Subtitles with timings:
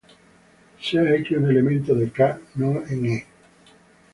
[0.87, 3.25] Sea "x" un elemento de "K" no en "E".